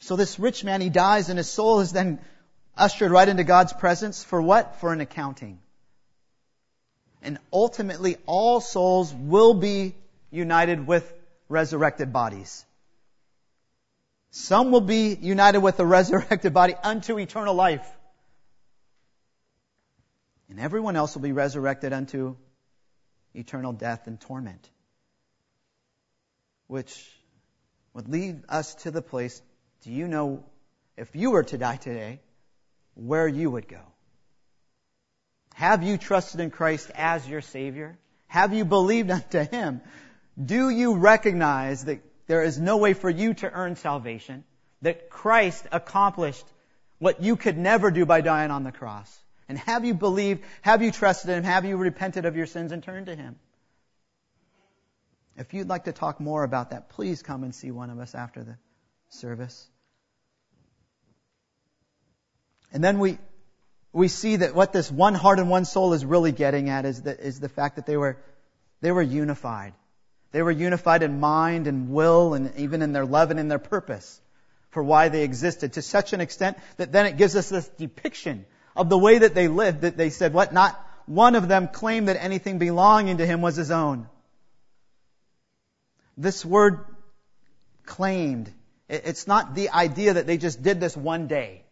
[0.00, 2.20] So this rich man, he dies and his soul is then
[2.76, 4.76] ushered right into God's presence for what?
[4.76, 5.58] For an accounting.
[7.22, 9.94] And ultimately all souls will be
[10.30, 11.10] united with
[11.48, 12.64] resurrected bodies.
[14.30, 17.86] Some will be united with the resurrected body unto eternal life.
[20.48, 22.36] And everyone else will be resurrected unto
[23.34, 24.68] eternal death and torment.
[26.66, 27.10] Which
[27.92, 29.40] would lead us to the place
[29.82, 30.44] do you know
[30.96, 32.20] if you were to die today,
[32.94, 33.82] where you would go?
[35.54, 37.98] Have you trusted in Christ as your Savior?
[38.28, 39.82] Have you believed unto Him?
[40.42, 44.44] Do you recognize that there is no way for you to earn salvation?
[44.82, 46.44] That Christ accomplished
[46.98, 49.23] what you could never do by dying on the cross?
[49.48, 52.82] And have you believed, have you trusted Him, have you repented of your sins and
[52.82, 53.36] turned to Him?
[55.36, 58.14] If you'd like to talk more about that, please come and see one of us
[58.14, 58.56] after the
[59.08, 59.68] service.
[62.72, 63.18] And then we,
[63.92, 67.02] we see that what this one heart and one soul is really getting at is
[67.02, 68.16] the, is the fact that they were,
[68.80, 69.74] they were unified.
[70.32, 73.60] They were unified in mind and will and even in their love and in their
[73.60, 74.20] purpose
[74.70, 78.44] for why they existed to such an extent that then it gives us this depiction
[78.76, 82.08] of the way that they lived that they said what not one of them claimed
[82.08, 84.08] that anything belonging to him was his own.
[86.16, 86.84] This word
[87.84, 88.52] claimed,
[88.88, 91.64] it's not the idea that they just did this one day.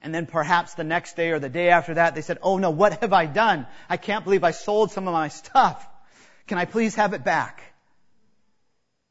[0.00, 2.70] And then perhaps the next day or the day after that, they said, Oh no,
[2.70, 3.66] what have I done?
[3.88, 5.86] I can't believe I sold some of my stuff.
[6.46, 7.62] Can I please have it back?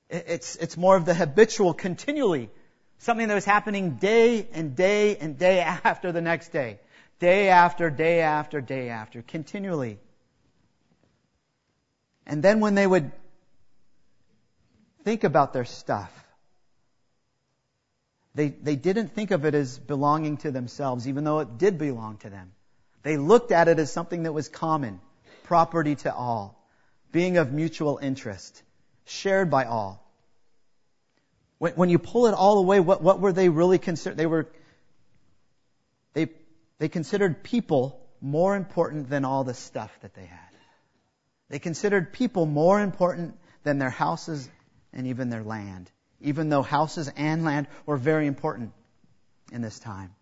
[0.10, 2.50] It's, it's more of the habitual, continually.
[3.00, 6.80] Something that was happening day and day and day after the next day.
[7.20, 10.00] Day after day after day after, continually.
[12.26, 13.12] And then when they would
[15.04, 16.12] think about their stuff,
[18.36, 22.18] they, they didn't think of it as belonging to themselves, even though it did belong
[22.18, 22.52] to them.
[23.02, 25.00] They looked at it as something that was common,
[25.44, 26.62] property to all,
[27.12, 28.62] being of mutual interest,
[29.06, 30.07] shared by all.
[31.58, 34.18] When, when you pull it all away, what, what were they really concerned?
[34.18, 34.48] They were,
[36.14, 36.28] they,
[36.80, 40.40] they considered people more important than all the stuff that they had.
[41.50, 44.50] They considered people more important than their houses
[44.92, 45.92] and even their land
[46.22, 48.74] even though houses and land were very important
[49.52, 50.14] in this time.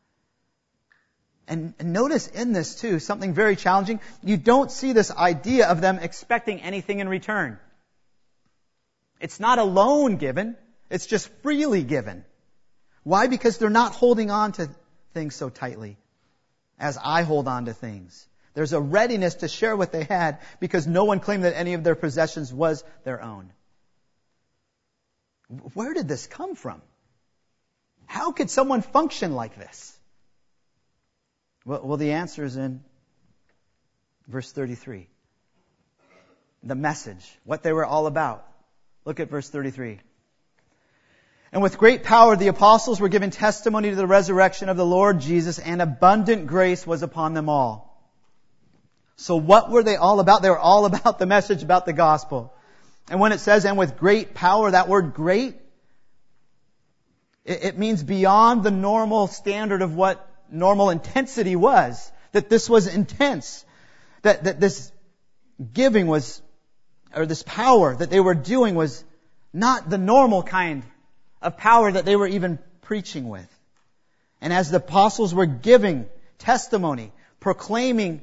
[1.48, 4.00] And notice in this too, something very challenging.
[4.24, 7.60] You don't see this idea of them expecting anything in return.
[9.22, 10.58] It's not a loan given.
[10.90, 12.26] It's just freely given.
[13.04, 13.28] Why?
[13.28, 14.70] Because they're not holding on to
[15.14, 15.98] things so tightly
[16.80, 18.28] as I hold on to things.
[18.54, 21.84] There's a readiness to share what they had because no one claimed that any of
[21.84, 23.52] their possessions was their own.
[25.74, 26.82] Where did this come from?
[28.06, 29.98] How could someone function like this?
[31.66, 32.84] Well, well, the answer is in
[34.28, 35.08] verse 33.
[36.64, 38.48] The message, what they were all about.
[39.04, 40.00] Look at verse 33.
[41.56, 45.22] And with great power the apostles were given testimony to the resurrection of the Lord
[45.22, 47.98] Jesus, and abundant grace was upon them all.
[49.16, 50.42] So what were they all about?
[50.42, 52.54] They were all about the message about the gospel.
[53.10, 55.56] And when it says, and with great power, that word great,
[57.46, 62.12] it, it means beyond the normal standard of what normal intensity was.
[62.34, 63.64] That this was intense.
[64.24, 64.92] That, that this
[65.72, 66.42] giving was,
[67.16, 69.06] or this power that they were doing was
[69.54, 70.84] not the normal kind
[71.46, 73.48] of power that they were even preaching with.
[74.42, 76.08] And as the apostles were giving
[76.40, 78.22] testimony, proclaiming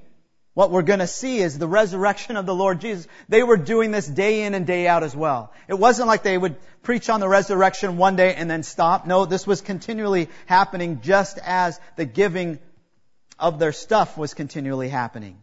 [0.55, 3.09] what we're going to see is the resurrection of the Lord Jesus.
[3.29, 5.53] They were doing this day in and day out as well.
[5.67, 9.07] It wasn't like they would preach on the resurrection one day and then stop.
[9.07, 12.59] No, this was continually happening just as the giving
[13.39, 15.43] of their stuff was continually happening.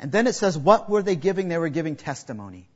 [0.00, 1.48] And then it says, what were they giving?
[1.48, 2.68] They were giving testimony.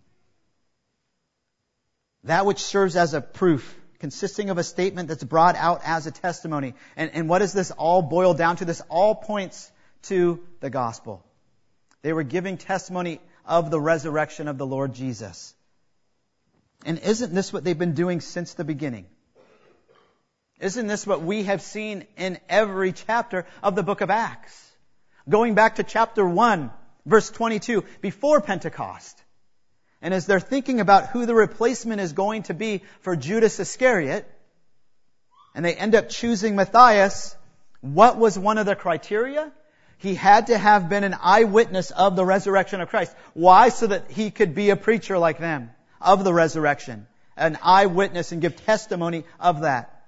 [2.25, 6.11] That which serves as a proof, consisting of a statement that's brought out as a
[6.11, 6.75] testimony.
[6.97, 8.65] And, and what does this all boil down to?
[8.65, 9.71] This all points
[10.09, 11.25] to the gospel.
[12.03, 15.55] They were giving testimony of the resurrection of the Lord Jesus.
[16.85, 19.07] And isn't this what they've been doing since the beginning?
[20.59, 24.69] Isn't this what we have seen in every chapter of the book of Acts?
[25.29, 26.73] Going back to chapter 1,
[27.07, 29.23] verse 22, before Pentecost.
[30.03, 34.29] And as they're thinking about who the replacement is going to be for Judas Iscariot,
[35.55, 37.37] and they end up choosing Matthias,
[37.81, 39.53] what was one of the criteria?
[39.99, 43.15] He had to have been an eyewitness of the resurrection of Christ.
[43.35, 43.69] Why?
[43.69, 47.07] So that he could be a preacher like them of the resurrection.
[47.37, 50.05] An eyewitness and give testimony of that.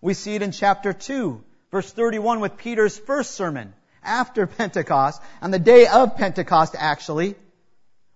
[0.00, 5.50] We see it in chapter 2, verse 31 with Peter's first sermon after Pentecost, on
[5.50, 7.34] the day of Pentecost actually.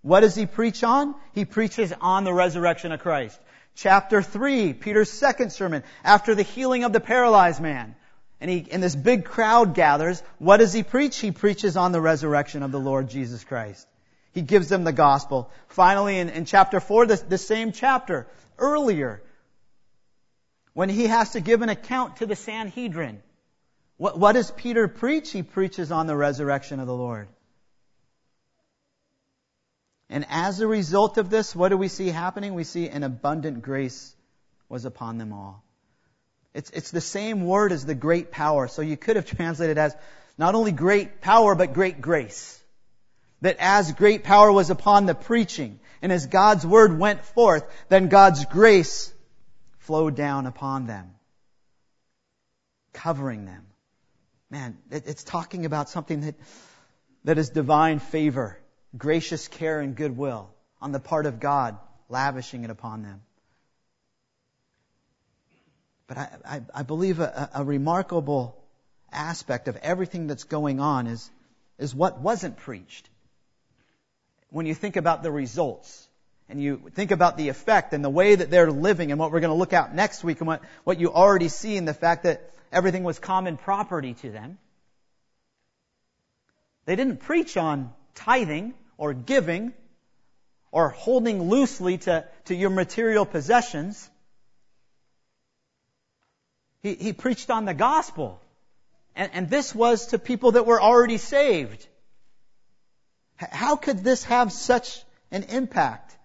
[0.03, 1.15] What does he preach on?
[1.33, 3.39] He preaches on the resurrection of Christ.
[3.75, 7.95] Chapter 3, Peter's second sermon, after the healing of the paralyzed man
[8.41, 11.19] and he, and this big crowd gathers, what does he preach?
[11.19, 13.87] He preaches on the resurrection of the Lord Jesus Christ.
[14.33, 15.51] He gives them the gospel.
[15.69, 18.27] Finally, in, in chapter 4, the, the same chapter,
[18.59, 19.23] earlier,
[20.73, 23.23] when he has to give an account to the Sanhedrin,
[23.97, 25.31] what, what does Peter preach?
[25.31, 27.29] He preaches on the resurrection of the Lord.
[30.13, 32.53] And as a result of this, what do we see happening?
[32.53, 34.15] We see an abundant grace
[34.69, 35.65] was upon them all.
[36.53, 38.69] It's, it's the same word as the great power.
[38.69, 39.97] So you could have translated as
[40.37, 42.63] not only great power, but great grace.
[43.41, 48.09] That as great power was upon the preaching, and as God's word went forth, then
[48.09, 49.11] God's grace
[49.79, 51.15] flowed down upon them,
[52.93, 53.65] covering them.
[54.51, 56.35] Man, it's talking about something that,
[57.25, 58.59] that is divine favor,
[58.97, 61.79] gracious care and goodwill on the part of God,
[62.09, 63.23] lavishing it upon them.
[66.07, 68.57] But I, I, I believe a, a remarkable
[69.13, 71.31] aspect of everything that's going on is,
[71.79, 73.09] is what wasn't preached.
[74.51, 76.09] When you think about the results,
[76.49, 79.41] and you think about the effect and the way that they're living and what we're
[79.41, 82.25] going to look at next week and what, what you already see in the fact
[82.25, 84.59] that everything was common property to them.
[86.85, 89.73] They didn't preach on tithing or giving
[90.71, 94.09] or holding loosely to, to your material possessions.
[96.85, 98.41] He, he preached on the gospel.
[99.17, 101.85] And, and this was to people that were already saved.
[103.35, 106.17] How could this have such an impact?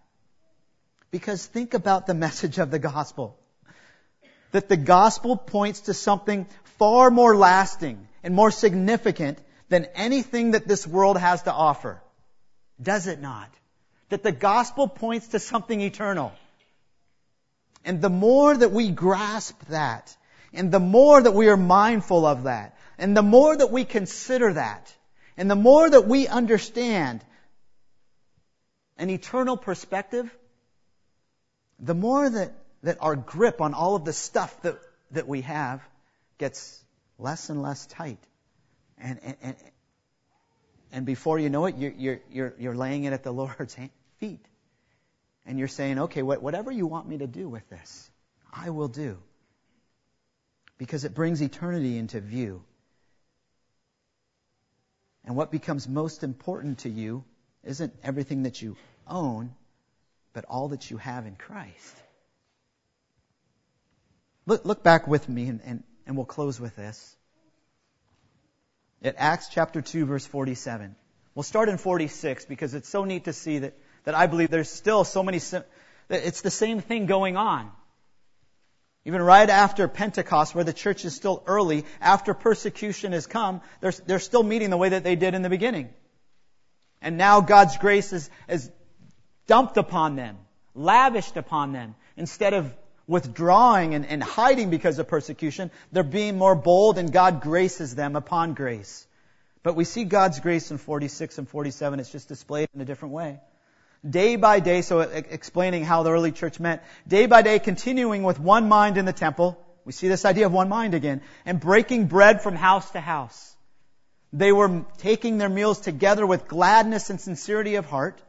[1.09, 3.39] Because think about the message of the gospel.
[4.51, 6.45] That the gospel points to something
[6.77, 12.03] far more lasting and more significant than anything that this world has to offer.
[12.81, 13.49] Does it not?
[14.09, 16.31] That the gospel points to something eternal.
[17.83, 20.15] And the more that we grasp that,
[20.53, 24.53] and the more that we are mindful of that, and the more that we consider
[24.53, 24.93] that,
[25.35, 27.23] and the more that we understand
[28.97, 30.29] an eternal perspective,
[31.79, 32.53] the more that,
[32.83, 34.79] that our grip on all of the stuff that,
[35.11, 35.81] that we have
[36.37, 36.83] gets
[37.19, 38.19] less and less tight.
[38.97, 39.55] And, and,
[40.91, 43.75] and before you know it, you're, you're, you're laying it at the Lord's
[44.19, 44.45] feet.
[45.45, 48.09] And you're saying, okay, whatever you want me to do with this,
[48.51, 49.17] I will do.
[50.77, 52.63] Because it brings eternity into view.
[55.23, 57.23] And what becomes most important to you
[57.63, 58.77] isn't everything that you
[59.07, 59.53] own,
[60.33, 61.95] but all that you have in Christ.
[64.45, 67.16] Look, look back with me, and, and, and we'll close with this
[69.03, 70.95] at Acts chapter 2 verse 47.
[71.35, 73.73] We'll start in 46 because it's so neat to see that,
[74.05, 75.39] that I believe there's still so many,
[76.09, 77.71] it's the same thing going on.
[79.05, 83.93] Even right after Pentecost, where the church is still early, after persecution has come, they're,
[84.05, 85.89] they're still meeting the way that they did in the beginning.
[87.01, 88.69] And now God's grace is, is
[89.45, 90.37] dumped upon them,
[90.75, 92.73] lavished upon them, instead of
[93.07, 95.71] withdrawing and, and hiding because of persecution.
[95.91, 99.07] They're being more bold and God graces them upon grace.
[99.63, 101.99] But we see God's grace in 46 and 47.
[101.99, 103.39] It's just displayed in a different way.
[104.07, 108.39] Day by day, so explaining how the early church met, day by day continuing with
[108.39, 109.57] one mind in the temple.
[109.85, 111.21] We see this idea of one mind again.
[111.45, 113.55] And breaking bread from house to house.
[114.33, 118.21] They were taking their meals together with gladness and sincerity of heart,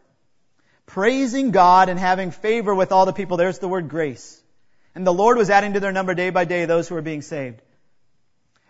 [0.86, 3.36] praising God and having favor with all the people.
[3.36, 4.40] There's the word grace.
[4.98, 7.22] And the Lord was adding to their number day by day those who were being
[7.22, 7.62] saved.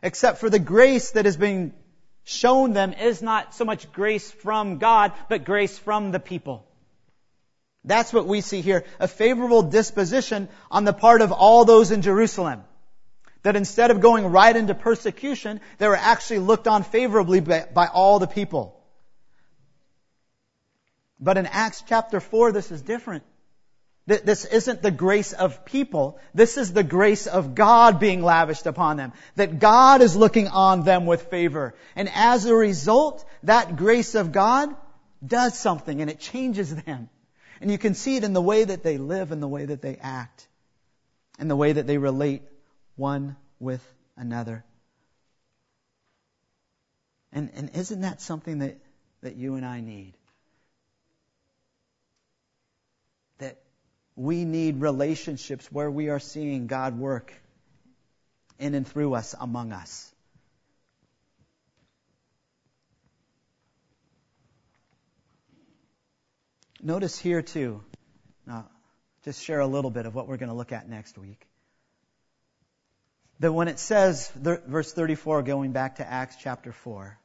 [0.03, 1.72] Except for the grace that is being
[2.24, 6.66] shown them is not so much grace from God, but grace from the people.
[7.83, 8.85] That's what we see here.
[9.01, 12.62] A favorable disposition on the part of all those in Jerusalem.
[13.43, 17.87] That instead of going right into persecution, they were actually looked on favorably by, by
[17.87, 18.79] all the people.
[21.18, 23.24] But in Acts chapter 4, this is different.
[24.09, 26.19] This isn't the grace of people.
[26.33, 29.13] This is the grace of God being lavished upon them.
[29.37, 31.75] That God is looking on them with favor.
[31.95, 34.75] And as a result, that grace of God
[35.25, 37.11] does something and it changes them.
[37.61, 39.83] And you can see it in the way that they live and the way that
[39.83, 40.49] they act.
[41.39, 42.41] And the way that they relate
[42.97, 43.87] one with
[44.17, 44.65] another.
[47.31, 48.79] And, and isn't that something that,
[49.21, 50.15] that you and I need?
[54.19, 57.33] We need relationships where we are seeing God work
[58.59, 60.12] in and through us, among us.
[66.83, 67.81] Notice here too,
[68.45, 68.69] now
[69.25, 71.47] just share a little bit of what we're going to look at next week.
[73.39, 77.16] That when it says, verse 34, going back to Acts chapter 4,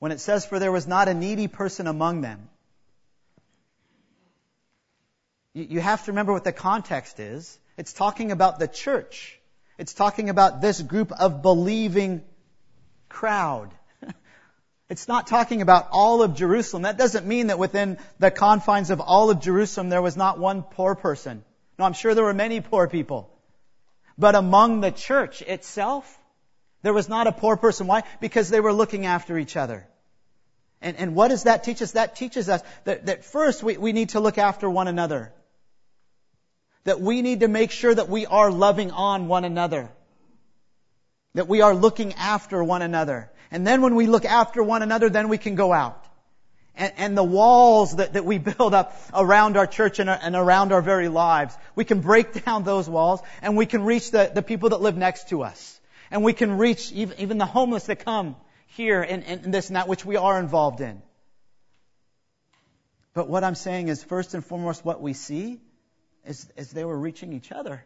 [0.00, 2.50] when it says, For there was not a needy person among them,
[5.54, 7.58] you have to remember what the context is.
[7.76, 9.38] It's talking about the church.
[9.78, 12.22] It's talking about this group of believing
[13.08, 13.74] crowd.
[14.88, 16.82] It's not talking about all of Jerusalem.
[16.82, 20.62] That doesn't mean that within the confines of all of Jerusalem there was not one
[20.62, 21.44] poor person.
[21.78, 23.30] No, I'm sure there were many poor people.
[24.18, 26.18] But among the church itself,
[26.82, 27.86] there was not a poor person.
[27.86, 28.02] Why?
[28.20, 29.88] Because they were looking after each other.
[30.82, 31.92] And, and what does that teach us?
[31.92, 35.32] That teaches us that, that first we, we need to look after one another
[36.84, 39.90] that we need to make sure that we are loving on one another.
[41.34, 43.30] That we are looking after one another.
[43.50, 46.04] And then when we look after one another, then we can go out.
[46.74, 50.72] And, and the walls that, that we build up around our church and, and around
[50.72, 54.42] our very lives, we can break down those walls and we can reach the, the
[54.42, 55.80] people that live next to us.
[56.10, 59.76] And we can reach even, even the homeless that come here in, in this and
[59.76, 61.00] that which we are involved in.
[63.14, 65.60] But what I'm saying is first and foremost what we see
[66.26, 67.84] is, is they were reaching each other.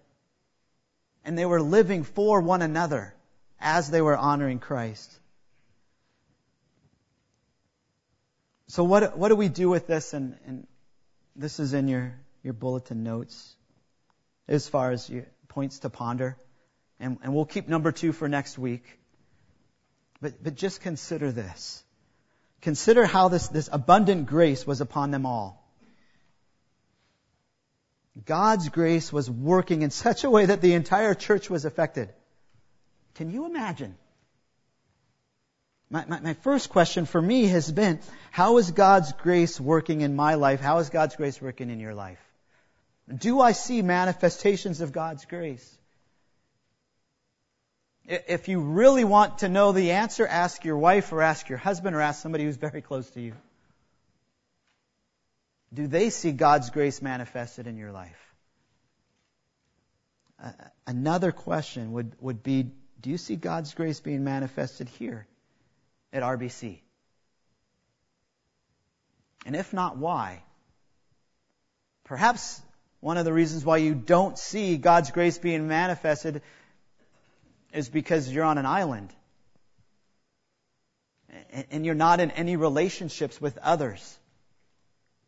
[1.27, 3.13] and they were living for one another
[3.61, 5.13] as they were honoring Christ.
[8.69, 10.15] So what, what do we do with this?
[10.15, 10.67] And, and
[11.35, 12.15] this is in your,
[12.45, 13.55] your bulletin notes
[14.47, 16.37] as far as you, points to ponder.
[17.01, 18.85] And, and we'll keep number two for next week.
[20.21, 21.83] But, but just consider this.
[22.63, 25.66] Consider how this, this abundant grace was upon them all.
[28.25, 32.09] God's grace was working in such a way that the entire church was affected.
[33.15, 33.97] Can you imagine?
[35.91, 38.01] My, my, my, first question for me has been,
[38.33, 40.61] how is God's grace working in my life?
[40.61, 42.19] How is God's grace working in your life?
[43.15, 45.79] Do I see manifestations of God's grace?
[48.05, 51.95] If you really want to know the answer, ask your wife or ask your husband
[51.95, 53.35] or ask somebody who's very close to you.
[55.77, 58.35] Do they see God's grace manifested in your life?
[60.43, 60.53] Uh,
[60.87, 62.71] another question would, would be
[63.03, 65.27] Do you see God's grace being manifested here
[66.15, 66.79] at RBC?
[69.45, 70.43] And if not, why?
[72.05, 72.63] Perhaps
[73.01, 76.41] one of the reasons why you don't see God's grace being manifested
[77.75, 79.13] is because you're on an island.
[81.71, 84.19] And you're not in any relationships with others.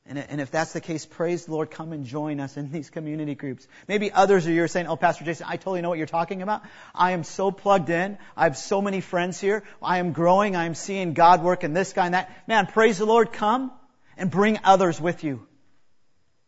[0.09, 3.35] And if that's the case, praise the Lord, come and join us in these community
[3.35, 3.69] groups.
[3.87, 6.41] Maybe others of you are saying, oh, Pastor Jason, I totally know what you're talking
[6.41, 6.63] about.
[6.95, 8.17] I am so plugged in.
[8.37, 9.65] I have so many friends here.
[9.83, 10.57] I am growing.
[10.57, 12.31] I am seeing God work in this guy and that.
[12.49, 13.71] Man, praise the Lord, come
[14.17, 15.47] and bring others with you.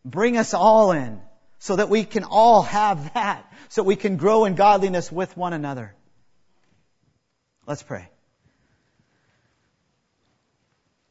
[0.03, 1.21] Bring us all in
[1.59, 5.53] so that we can all have that, so we can grow in godliness with one
[5.53, 5.93] another.
[7.67, 8.09] Let's pray.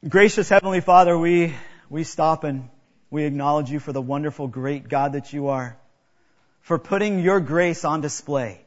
[0.09, 1.55] Gracious Heavenly Father, we
[1.91, 2.69] we stop and
[3.11, 5.77] we acknowledge you for the wonderful, great God that you are,
[6.63, 8.61] for putting your grace on display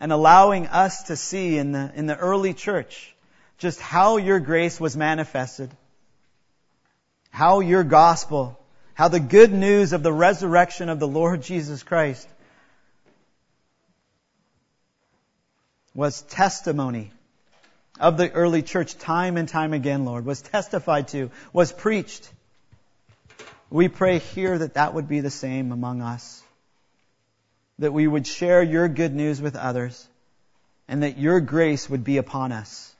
[0.00, 3.14] and allowing us to see in the, in the early church
[3.58, 5.70] just how your grace was manifested,
[7.30, 8.58] how your gospel,
[8.94, 12.26] how the good news of the resurrection of the Lord Jesus Christ
[15.94, 17.10] was testimony
[18.00, 22.30] of the early church time and time again, Lord, was testified to, was preached.
[23.70, 26.42] We pray here that that would be the same among us.
[27.78, 30.08] That we would share your good news with others
[30.88, 32.94] and that your grace would be upon us.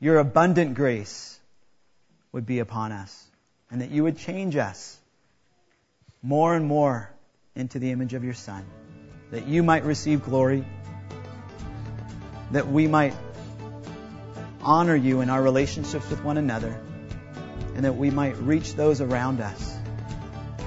[0.00, 1.38] Your abundant grace
[2.32, 3.24] would be upon us
[3.70, 4.98] and that you would change us
[6.22, 7.10] more and more
[7.54, 8.64] into the image of your Son.
[9.30, 10.64] That you might receive glory.
[12.50, 13.14] That we might
[14.60, 16.80] honor you in our relationships with one another.
[17.76, 19.79] And that we might reach those around us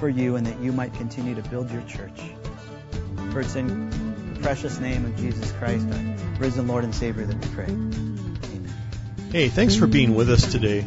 [0.04, 2.20] for you and that you might continue to build your church.
[3.32, 3.88] For it's in
[4.34, 7.64] the precious name of Jesus Christ, our risen Lord and Savior, that we pray.
[7.64, 8.74] Amen.
[9.32, 10.86] Hey, thanks for being with us today.